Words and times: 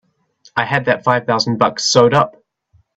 I 0.55 0.65
had 0.65 0.85
that 0.85 1.03
five 1.03 1.27
thousand 1.27 1.59
bucks 1.59 1.83
sewed 1.85 2.15
up! 2.15 2.33